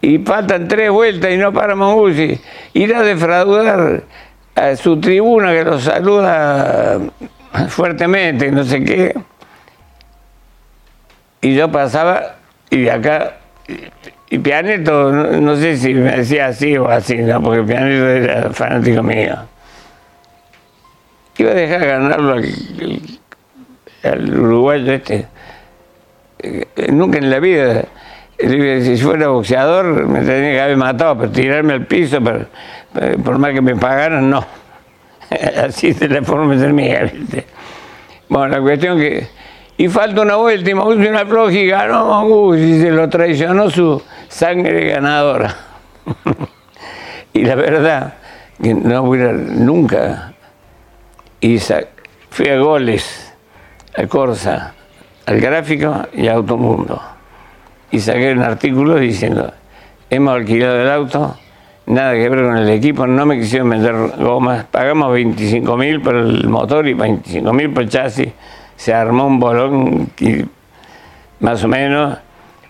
[0.01, 2.39] Y faltan tres vueltas y no para Mongusi.
[2.75, 4.03] Irá a defraudar
[4.53, 6.99] a su tribuna que lo saluda
[7.69, 9.15] fuertemente, no sé qué.
[11.41, 12.35] Y yo pasaba
[12.69, 13.33] y acá,
[14.29, 17.41] y, Pianeto, no, sé si me decía así o así, ¿no?
[17.41, 19.35] porque Pianeto era fanático mío.
[21.37, 22.45] Iba a dejar ganarlo al,
[24.03, 25.27] al uruguayo este.
[26.39, 27.85] Eh, nunca en la vida.
[28.37, 32.45] Si fuera boxeador me tenía que haber matado, pero tirarme al piso, pero,
[33.23, 34.45] por más que me pagaran, no.
[35.65, 37.45] Así de la forma de mía, ¿viste?
[38.29, 39.27] Bueno, la cuestión que
[39.77, 44.87] y falta una vuelta y Mauricio una floja y y se lo traicionó su sangre
[44.87, 45.53] ganadora.
[47.33, 48.13] y la verdad,
[48.61, 50.33] que no voy nunca.
[51.41, 51.59] Y
[52.29, 53.33] fui a goles,
[53.97, 54.73] a Corsa,
[55.25, 57.01] al gráfico y a Automundo.
[57.91, 59.53] Y saqué un artículo diciendo,
[60.09, 61.37] hemos alquilado el auto,
[61.87, 66.15] nada que ver con el equipo, no me quisieron vender gomas, pagamos 25 mil por
[66.15, 68.29] el motor y 25 mil por el chasis
[68.75, 70.09] se armó un bolón
[71.39, 72.17] más o menos,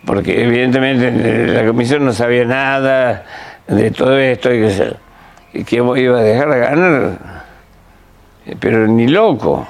[0.06, 1.12] porque evidentemente
[1.48, 3.24] la comisión no sabía nada
[3.68, 7.20] de todo esto y que, que iba a dejar de ganar,
[8.60, 9.68] pero ni loco.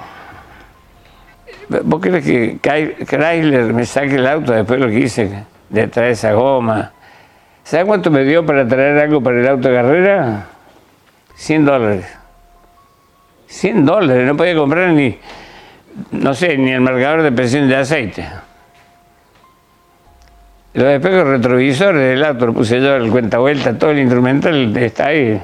[1.68, 6.12] ¿Vos crees que Chrysler me saque el auto después de lo que hice de traer
[6.12, 6.92] esa goma?
[7.66, 10.46] ¿Sabes cuánto me dio para traer algo para el auto de carrera?
[11.34, 12.06] 100 dólares.
[13.48, 15.18] 100 dólares, no podía comprar ni,
[16.12, 18.24] no sé, ni el marcador de presión de aceite.
[20.74, 25.06] Los espejos retrovisores del auto lo puse yo, el cuenta vuelta, todo el instrumental está
[25.06, 25.42] ahí,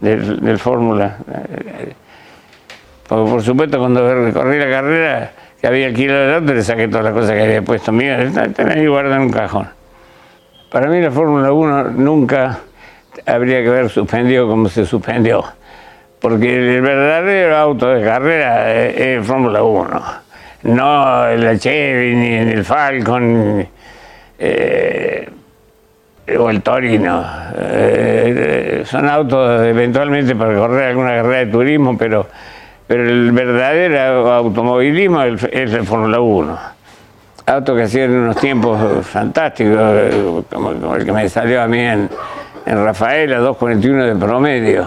[0.00, 1.18] del, Fórmula.
[3.06, 7.14] Porque por supuesto cuando recorrí la carrera, que había el auto, le saqué todas las
[7.14, 9.79] cosas que había puesto mío, están ahí guardadas en un cajón.
[10.70, 12.60] Para mí la Fórmula 1 nunca
[13.26, 15.44] habría que haber suspendido como se suspendió
[16.20, 20.02] porque el verdadero auto de carrera es, Fórmula 1,
[20.64, 23.66] no el Chevy ni el Falcon
[24.38, 25.28] eh,
[26.38, 27.24] o el Torino.
[27.58, 32.28] Eh, son autos eventualmente para correr alguna carrera de turismo, pero,
[32.86, 36.58] pero el verdadero automovilismo es el, Fórmula 1.
[37.50, 39.76] Auto que hacían unos tiempos fantásticos,
[40.52, 42.08] como, el que me salió a mí en,
[42.64, 44.86] Rafaela, 2.41 de promedio.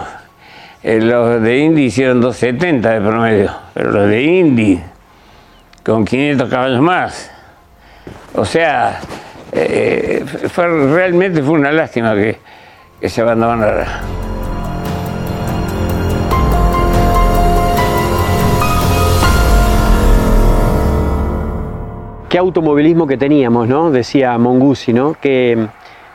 [0.82, 4.80] Eh, los de Indy hicieron 270 de promedio, pero los de Indy
[5.84, 7.30] con 500 caballos más.
[8.34, 8.98] O sea,
[9.52, 10.24] eh,
[10.56, 12.38] realmente fue una lástima que,
[12.98, 14.00] que se abandonara.
[22.34, 23.92] Qué automovilismo que teníamos, ¿no?
[23.92, 25.14] Decía Mongusi, ¿no?
[25.14, 25.68] Que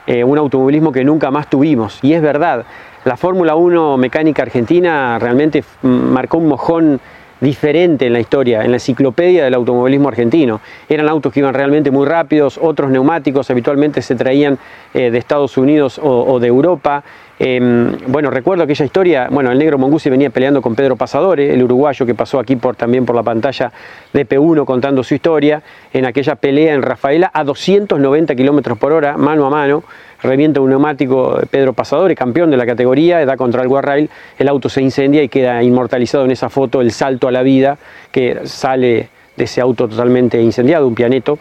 [0.05, 1.97] eh, un automovilismo que nunca más tuvimos.
[2.01, 2.65] Y es verdad,
[3.05, 6.99] la Fórmula 1 mecánica argentina realmente marcó un mojón
[7.39, 10.59] diferente en la historia, en la enciclopedia del automovilismo argentino.
[10.89, 14.57] Eran autos que iban realmente muy rápidos, otros neumáticos habitualmente se traían
[14.93, 17.01] eh, de Estados Unidos o, de Europa.
[17.41, 21.63] Em, bueno, recuerdo aquella historia, bueno, el negro Mongusi venía peleando con Pedro Pasadore, el
[21.63, 23.71] uruguayo que pasó aquí por, también por la pantalla
[24.11, 25.63] de P1 contando su historia,
[25.93, 29.83] en aquella pelea en Rafaela a 290 kilómetros por hora, mano a mano
[30.21, 34.67] revienta un neumático Pedro Pasadores, campeón de la categoría, da contra el guarrail, el auto
[34.67, 37.77] se incendia y queda inmortalizado en esa foto el salto a la vida
[38.11, 41.39] que sale de ese auto totalmente incendiado, un pianeto.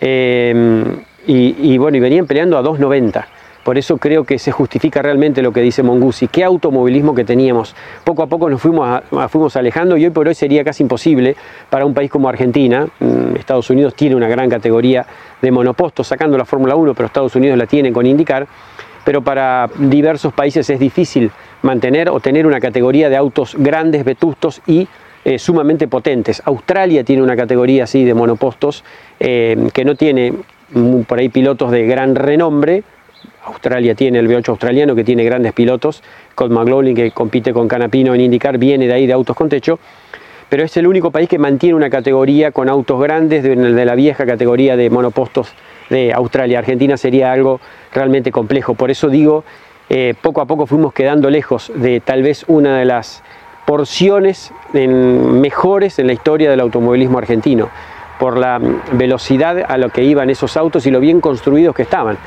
[0.00, 0.84] Eh,
[1.26, 3.24] y, y, bueno, y venían peleando a 2.90.
[3.64, 6.28] Por eso creo que se justifica realmente lo que dice Mongusi.
[6.28, 7.74] Qué automovilismo que teníamos.
[8.04, 11.36] Poco a poco nos fuimos, fuimos alejando y hoy por hoy sería casi imposible
[11.68, 12.86] para un país como Argentina.
[13.00, 15.04] Mm, Estados Unidos tiene una gran categoría
[15.42, 18.46] de monopostos, sacando la Fórmula 1, pero Estados Unidos la tiene con indicar.
[19.04, 21.30] Pero para diversos países es difícil
[21.62, 24.88] mantener o tener una categoría de autos grandes, vetustos y
[25.24, 26.40] eh, sumamente potentes.
[26.46, 28.84] Australia tiene una categoría así de monopostos
[29.18, 30.32] eh, que no tiene
[30.72, 32.84] mm, por ahí pilotos de gran renombre,
[33.44, 36.02] Australia tiene el V8 australiano que tiene grandes pilotos,
[36.34, 39.78] Colt McLaughlin que compite con Canapino en IndyCar viene de ahí de autos con techo,
[40.50, 44.26] pero es el único país que mantiene una categoría con autos grandes de, la vieja
[44.26, 45.52] categoría de monopostos
[45.88, 46.58] de Australia.
[46.58, 47.60] Argentina sería algo
[47.92, 48.74] realmente complejo.
[48.74, 49.44] Por eso digo,
[49.88, 53.22] eh, poco a poco fuimos quedando lejos de tal vez una de las
[53.64, 57.68] porciones mejores en la historia del automovilismo argentino,
[58.18, 61.82] por la mm, velocidad a lo que iban esos autos y lo bien construidos que
[61.82, 62.18] estaban.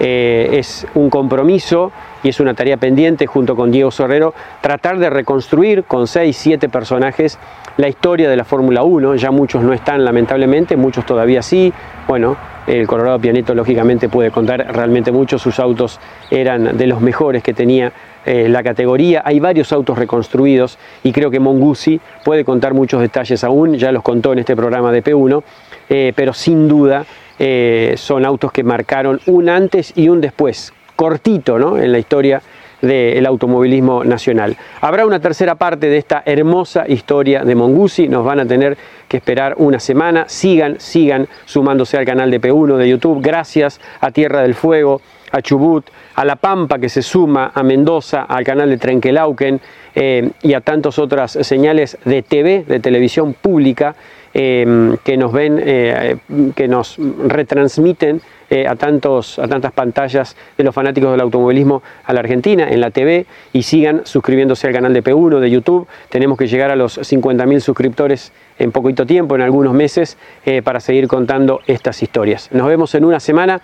[0.00, 5.10] Eh, es un compromiso y es una tarea pendiente junto con Diego Sorrero tratar de
[5.10, 7.38] reconstruir con 6, 7 personajes
[7.76, 9.16] la historia de la Fórmula 1.
[9.16, 11.72] Ya muchos no están lamentablemente, muchos todavía sí.
[12.08, 12.36] Bueno,
[12.66, 15.98] el Colorado Pianeto lógicamente puede contar realmente mucho, sus autos
[16.30, 17.92] eran de los mejores que tenía
[18.24, 23.42] eh, la categoría, hay varios autos reconstruidos y creo que Mongusi puede contar muchos detalles
[23.42, 25.42] aún, ya los contó en este programa de P1,
[25.88, 27.04] eh, pero sin duda
[27.44, 31.76] eh, son autos que marcaron un antes y un después, cortito ¿no?
[31.76, 32.40] en la historia
[32.80, 34.56] del automovilismo nacional.
[34.80, 38.78] Habrá una tercera parte de esta hermosa historia de Mongusi, nos van a tener
[39.08, 44.12] que esperar una semana, sigan, sigan sumándose al canal de P1 de YouTube, gracias a
[44.12, 45.00] Tierra del Fuego,
[45.32, 49.60] a Chubut, a La Pampa que se suma, a Mendoza, al canal de Trenquelauquen
[49.96, 53.96] eh, y a tantas otras señales de TV, de televisión pública,
[54.34, 56.16] eh, que nos ven, eh,
[56.54, 58.20] que nos retransmiten
[58.68, 62.90] a, tantos, a tantas pantallas de los fanáticos del automovilismo a la Argentina en la
[62.90, 63.24] TV
[63.54, 65.86] y sigan suscribiéndose al canal de P1 de YouTube.
[66.10, 70.18] Tenemos que llegar a los 50.000 suscriptores en poquito tiempo, en algunos meses,
[70.64, 72.50] para seguir contando estas historias.
[72.52, 73.62] Nos vemos en una semana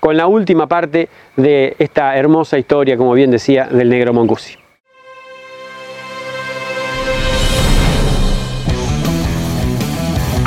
[0.00, 4.67] con la última parte de esta hermosa historia, como bien decía, del negro Mongusi.